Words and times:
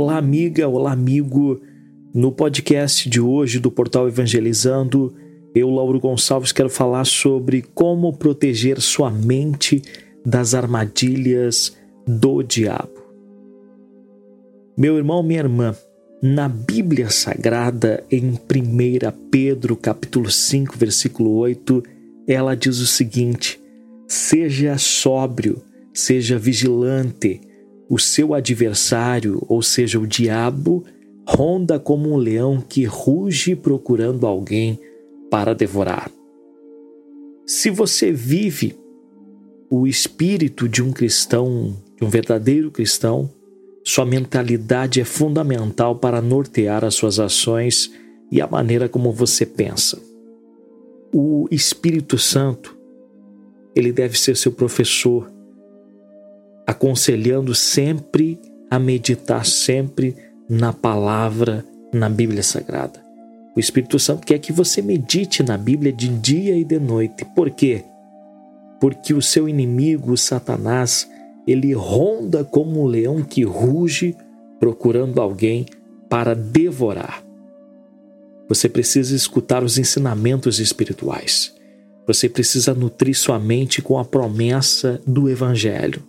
Olá, 0.00 0.16
amiga, 0.16 0.68
olá, 0.68 0.92
amigo. 0.92 1.60
No 2.14 2.30
podcast 2.30 3.10
de 3.10 3.20
hoje 3.20 3.58
do 3.58 3.68
Portal 3.68 4.06
Evangelizando, 4.06 5.12
eu, 5.52 5.68
Lauro 5.68 5.98
Gonçalves, 5.98 6.52
quero 6.52 6.70
falar 6.70 7.04
sobre 7.04 7.62
como 7.74 8.16
proteger 8.16 8.80
sua 8.80 9.10
mente 9.10 9.82
das 10.24 10.54
armadilhas 10.54 11.76
do 12.06 12.44
diabo. 12.44 12.94
Meu 14.76 14.96
irmão, 14.96 15.20
minha 15.20 15.40
irmã, 15.40 15.74
na 16.22 16.48
Bíblia 16.48 17.10
Sagrada, 17.10 18.04
em 18.08 18.34
1 18.34 18.38
Pedro, 19.32 19.74
capítulo 19.74 20.30
5, 20.30 20.78
versículo 20.78 21.32
8, 21.32 21.82
ela 22.28 22.54
diz 22.54 22.78
o 22.78 22.86
seguinte: 22.86 23.60
Seja 24.06 24.78
sóbrio, 24.78 25.60
seja 25.92 26.38
vigilante, 26.38 27.47
o 27.88 27.98
seu 27.98 28.34
adversário, 28.34 29.42
ou 29.48 29.62
seja, 29.62 29.98
o 29.98 30.06
diabo, 30.06 30.84
ronda 31.26 31.78
como 31.78 32.12
um 32.12 32.16
leão 32.16 32.60
que 32.60 32.84
ruge 32.84 33.54
procurando 33.54 34.26
alguém 34.26 34.78
para 35.30 35.54
devorar. 35.54 36.10
Se 37.46 37.70
você 37.70 38.12
vive 38.12 38.76
o 39.70 39.86
espírito 39.86 40.68
de 40.68 40.82
um 40.82 40.92
cristão, 40.92 41.76
de 41.96 42.04
um 42.04 42.08
verdadeiro 42.08 42.70
cristão, 42.70 43.30
sua 43.84 44.04
mentalidade 44.04 45.00
é 45.00 45.04
fundamental 45.04 45.96
para 45.96 46.20
nortear 46.20 46.84
as 46.84 46.94
suas 46.94 47.18
ações 47.18 47.90
e 48.30 48.40
a 48.40 48.46
maneira 48.46 48.88
como 48.88 49.12
você 49.12 49.46
pensa. 49.46 49.98
O 51.12 51.48
Espírito 51.50 52.18
Santo, 52.18 52.76
ele 53.74 53.90
deve 53.92 54.18
ser 54.18 54.36
seu 54.36 54.52
professor, 54.52 55.32
aconselhando 56.78 57.56
sempre 57.56 58.40
a 58.70 58.78
meditar 58.78 59.44
sempre 59.44 60.14
na 60.48 60.72
palavra, 60.72 61.64
na 61.92 62.08
Bíblia 62.08 62.42
Sagrada. 62.42 63.02
O 63.56 63.58
Espírito 63.58 63.98
Santo 63.98 64.24
quer 64.24 64.38
que 64.38 64.52
você 64.52 64.80
medite 64.80 65.42
na 65.42 65.58
Bíblia 65.58 65.92
de 65.92 66.06
dia 66.06 66.56
e 66.56 66.62
de 66.62 66.78
noite. 66.78 67.24
Por 67.34 67.50
quê? 67.50 67.82
Porque 68.80 69.12
o 69.12 69.20
seu 69.20 69.48
inimigo, 69.48 70.16
Satanás, 70.16 71.10
ele 71.48 71.72
ronda 71.72 72.44
como 72.44 72.80
um 72.80 72.86
leão 72.86 73.24
que 73.24 73.42
ruge 73.42 74.16
procurando 74.60 75.20
alguém 75.20 75.66
para 76.08 76.32
devorar. 76.32 77.24
Você 78.48 78.68
precisa 78.68 79.16
escutar 79.16 79.64
os 79.64 79.78
ensinamentos 79.78 80.60
espirituais. 80.60 81.52
Você 82.06 82.28
precisa 82.28 82.72
nutrir 82.72 83.18
sua 83.18 83.38
mente 83.40 83.82
com 83.82 83.98
a 83.98 84.04
promessa 84.04 85.00
do 85.04 85.28
Evangelho. 85.28 86.02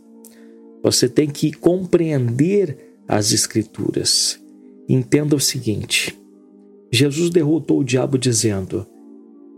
Você 0.83 1.09
tem 1.09 1.29
que 1.29 1.51
compreender 1.51 2.77
as 3.07 3.31
Escrituras. 3.31 4.39
Entenda 4.87 5.35
o 5.35 5.39
seguinte: 5.39 6.17
Jesus 6.91 7.29
derrotou 7.29 7.79
o 7.79 7.83
diabo 7.83 8.17
dizendo: 8.17 8.85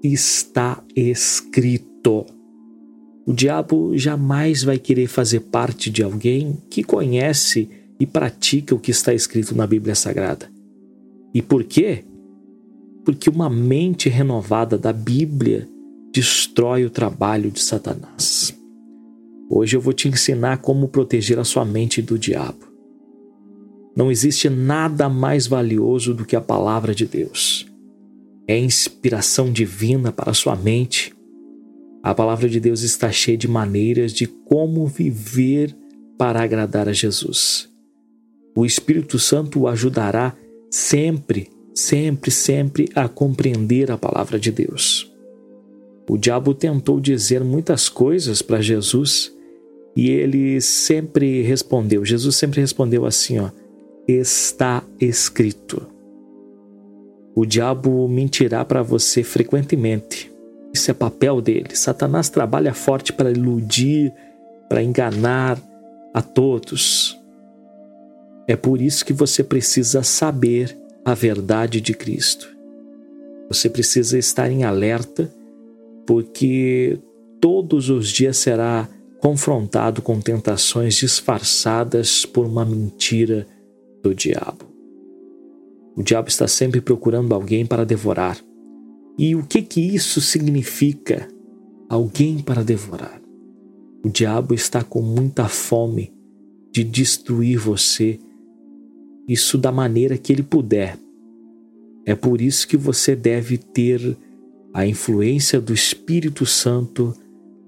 Está 0.04 0.84
escrito. 0.96 2.26
O 3.26 3.34
diabo 3.34 3.96
jamais 3.98 4.64
vai 4.64 4.80
querer 4.80 5.08
fazer 5.08 5.42
parte 5.42 5.90
de 5.90 6.02
alguém 6.04 6.58
que 6.70 6.84
conhece 6.84 7.70
e 8.00 8.06
pratica 8.06 8.74
o 8.74 8.80
que 8.80 8.92
está 8.92 9.14
escrito 9.14 9.56
na 9.56 9.68
Bíblia 9.68 9.94
Sagrada. 9.94 10.50
E 11.34 11.42
por 11.42 11.64
quê? 11.64 12.04
Porque 13.06 13.30
uma 13.30 13.50
mente 13.50 14.10
renovada 14.10 14.78
da 14.78 14.92
Bíblia 14.92 15.68
destrói 16.12 16.84
o 16.84 16.90
trabalho 16.90 17.52
de 17.52 17.62
Satanás. 17.62 18.54
Hoje 19.54 19.76
eu 19.76 19.82
vou 19.82 19.92
te 19.92 20.08
ensinar 20.08 20.60
como 20.60 20.88
proteger 20.88 21.38
a 21.38 21.44
sua 21.44 21.66
mente 21.66 22.02
do 22.02 22.18
diabo. 22.18 22.72
Não 23.94 24.10
existe 24.10 24.50
nada 24.50 25.10
mais 25.10 25.46
valioso 25.46 26.14
do 26.14 26.24
que 26.24 26.38
a 26.38 26.42
palavra 26.42 26.96
de 26.96 27.06
Deus. 27.06 27.68
É 28.48 28.58
inspiração 28.58 29.52
divina 29.52 30.10
para 30.10 30.32
a 30.32 30.34
sua 30.34 30.56
mente. 30.56 31.14
A 32.02 32.16
palavra 32.16 32.48
de 32.48 32.62
Deus 32.62 32.82
está 32.82 33.12
cheia 33.12 33.38
de 33.38 33.50
maneiras 33.50 34.14
de 34.14 34.26
como 34.26 34.88
viver 34.88 35.76
para 36.18 36.42
agradar 36.42 36.88
a 36.88 36.94
Jesus. 36.94 37.70
O 38.56 38.66
Espírito 38.66 39.20
Santo 39.20 39.60
o 39.60 39.68
ajudará 39.68 40.34
sempre, 40.70 41.50
sempre, 41.76 42.32
sempre 42.32 42.88
a 42.96 43.10
compreender 43.10 43.92
a 43.92 43.98
palavra 43.98 44.40
de 44.40 44.50
Deus. 44.50 45.12
O 46.10 46.18
diabo 46.18 46.54
tentou 46.54 47.02
dizer 47.02 47.44
muitas 47.44 47.90
coisas 47.90 48.42
para 48.42 48.62
Jesus 48.62 49.34
e 49.96 50.10
ele 50.10 50.62
sempre 50.62 51.42
respondeu, 51.42 52.06
Jesus 52.06 52.36
sempre 52.36 52.62
respondeu 52.62 53.06
assim, 53.06 53.40
ó: 53.40 53.50
está 54.08 54.84
escrito. 55.00 55.86
O 57.36 57.46
diabo 57.46 58.08
mentirá 58.08 58.64
para 58.66 58.82
você 58.82 59.24
frequentemente. 59.24 60.32
Isso 60.74 60.92
é 60.92 60.94
papel 60.94 61.42
dele. 61.42 61.76
Satanás 61.76 62.30
trabalha 62.30 62.74
forte 62.74 63.14
para 63.14 63.32
iludir, 63.32 64.14
para 64.70 64.84
enganar 64.84 65.58
a 66.14 66.22
todos. 66.22 67.18
É 68.48 68.56
por 68.56 68.82
isso 68.82 69.06
que 69.06 69.14
você 69.14 69.44
precisa 69.44 70.04
saber 70.04 70.78
a 71.06 71.14
verdade 71.14 71.80
de 71.80 71.94
Cristo. 71.94 72.50
Você 73.50 73.70
precisa 73.70 74.18
estar 74.18 74.50
em 74.50 74.64
alerta, 74.64 75.30
porque 76.06 76.98
todos 77.40 77.90
os 77.90 78.10
dias 78.10 78.38
será 78.38 78.88
confrontado 79.22 80.02
com 80.02 80.20
tentações 80.20 80.96
disfarçadas 80.96 82.26
por 82.26 82.44
uma 82.44 82.66
mentira 82.66 83.48
do 84.02 84.16
diabo. 84.16 84.66
O 85.96 86.02
diabo 86.02 86.28
está 86.28 86.48
sempre 86.48 86.82
procurando 86.82 87.36
alguém 87.36 87.64
para 87.64 87.86
devorar. 87.86 88.40
E 89.20 89.36
o 89.36 89.44
que 89.44 89.62
que 89.62 89.80
isso 89.80 90.20
significa? 90.20 91.28
Alguém 91.88 92.40
para 92.40 92.64
devorar. 92.64 93.22
O 94.04 94.10
diabo 94.10 94.56
está 94.56 94.84
com 94.84 95.02
muita 95.02 95.48
fome 95.48 96.12
de 96.72 96.84
destruir 96.84 97.60
você, 97.60 98.18
isso 99.28 99.56
da 99.56 99.72
maneira 99.72 100.18
que 100.18 100.34
ele 100.34 100.42
puder. 100.42 100.98
É 102.06 102.16
por 102.16 102.42
isso 102.42 102.68
que 102.68 102.78
você 102.78 103.16
deve 103.16 103.60
ter 103.60 104.18
a 104.74 104.88
influência 104.88 105.62
do 105.62 105.74
Espírito 105.74 106.44
Santo 106.46 107.14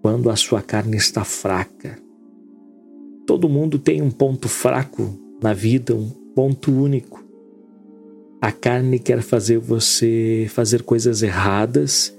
quando 0.03 0.29
a 0.29 0.35
sua 0.35 0.61
carne 0.61 0.97
está 0.97 1.23
fraca. 1.23 1.97
Todo 3.25 3.47
mundo 3.47 3.79
tem 3.79 4.01
um 4.01 4.11
ponto 4.11 4.49
fraco 4.49 5.17
na 5.41 5.53
vida, 5.53 5.95
um 5.95 6.09
ponto 6.35 6.73
único. 6.73 7.23
A 8.41 8.51
carne 8.51 8.99
quer 8.99 9.21
fazer 9.21 9.59
você 9.59 10.45
fazer 10.49 10.83
coisas 10.83 11.23
erradas 11.23 12.13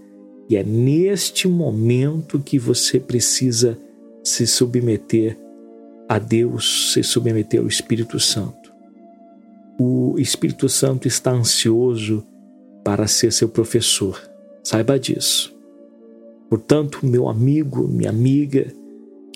e 0.49 0.57
é 0.57 0.65
neste 0.65 1.47
momento 1.47 2.41
que 2.41 2.59
você 2.59 2.99
precisa 2.99 3.77
se 4.25 4.47
submeter 4.47 5.39
a 6.09 6.19
Deus, 6.19 6.95
se 6.95 7.03
submeter 7.03 7.61
ao 7.61 7.67
Espírito 7.67 8.19
Santo. 8.19 8.73
O 9.79 10.15
Espírito 10.19 10.71
Santo 10.71 11.07
está 11.07 11.33
ansioso 11.33 12.25
para 12.83 13.07
ser 13.07 13.31
seu 13.31 13.49
professor. 13.49 14.19
Saiba 14.63 14.99
disso. 14.99 15.54
Portanto, 16.55 17.01
meu 17.03 17.29
amigo, 17.29 17.89
minha 17.89 18.11
amiga, 18.11 18.73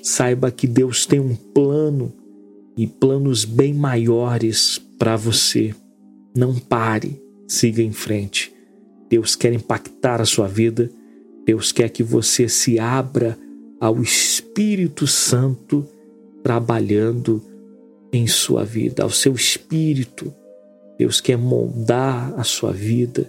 saiba 0.01 0.53
que 0.53 0.69
Deus 0.69 1.05
tem 1.05 1.19
um 1.19 1.35
plano 1.35 2.13
e 2.77 2.87
planos 2.87 3.45
bem 3.45 3.75
maiores 3.75 4.81
para 4.97 5.17
você. 5.17 5.75
Não 6.33 6.55
pare, 6.55 7.21
siga 7.49 7.83
em 7.83 7.91
frente. 7.91 8.55
Deus 9.11 9.35
quer 9.35 9.53
impactar 9.53 10.21
a 10.21 10.25
sua 10.25 10.47
vida. 10.47 10.89
Deus 11.45 11.73
quer 11.73 11.89
que 11.89 12.05
você 12.05 12.49
se 12.49 12.79
abra 12.79 13.37
ao 13.81 14.01
Espírito 14.01 15.05
Santo 15.05 15.85
trabalhando 16.45 17.43
em 18.13 18.29
sua 18.29 18.65
vida, 18.65 19.03
ao 19.03 19.11
seu 19.11 19.35
espírito. 19.35 20.33
Deus 20.97 21.21
quer 21.21 21.37
moldar 21.37 22.33
a 22.39 22.45
sua 22.45 22.73
vida 22.73 23.29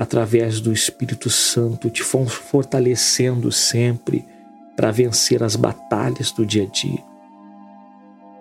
através 0.00 0.62
do 0.62 0.72
Espírito 0.72 1.28
Santo, 1.28 1.90
te 1.90 2.02
fortalecendo 2.02 3.52
sempre 3.52 4.24
para 4.74 4.90
vencer 4.90 5.42
as 5.42 5.56
batalhas 5.56 6.32
do 6.32 6.46
dia 6.46 6.62
a 6.62 6.66
dia. 6.66 7.04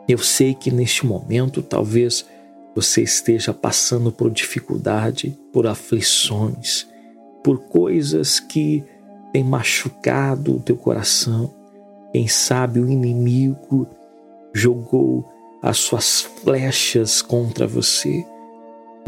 Eu 0.08 0.20
sei 0.20 0.54
que 0.54 0.72
neste 0.72 1.06
momento 1.06 1.62
talvez 1.62 2.26
você 2.74 3.02
esteja 3.02 3.54
passando 3.54 4.10
por 4.10 4.32
dificuldade, 4.32 5.38
por 5.52 5.68
aflições, 5.68 6.88
por 7.44 7.60
coisas 7.64 8.40
que 8.40 8.82
têm 9.34 9.44
machucado 9.44 10.56
o 10.56 10.60
teu 10.62 10.78
coração. 10.78 11.54
Quem 12.14 12.26
sabe 12.26 12.80
o 12.80 12.90
inimigo 12.90 13.86
jogou 14.54 15.30
as 15.62 15.78
suas 15.78 16.22
flechas 16.22 17.22
contra 17.22 17.68
você 17.68 18.26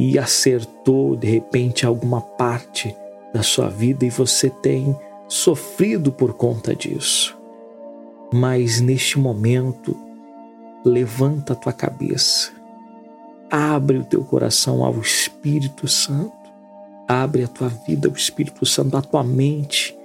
e 0.03 0.18
acertou 0.18 1.15
de 1.15 1.27
repente 1.27 1.86
alguma 1.86 2.21
parte 2.21 2.98
da 3.31 3.44
sua 3.44 3.69
vida 3.69 4.03
e 4.03 4.09
você 4.09 4.50
tem 4.50 4.98
sofrido 5.27 6.12
por 6.12 6.33
conta 6.33 6.75
disso. 6.75 7.38
Mas 8.33 8.81
neste 8.81 9.19
momento, 9.19 9.95
levanta 10.83 11.53
a 11.53 11.56
tua 11.56 11.71
cabeça. 11.71 12.51
abre 13.48 13.98
o 14.00 14.03
teu 14.03 14.24
coração 14.24 14.83
ao 14.83 15.00
Espírito 15.00 15.88
Santo, 15.88 16.31
abre 17.07 17.44
a 17.44 17.48
tua 17.48 17.68
vida 17.68 18.07
ao 18.07 18.15
Espírito 18.15 18.65
Santo, 18.65 18.98
a 18.98 19.03
tua 19.03 19.24
mente, 19.24 19.95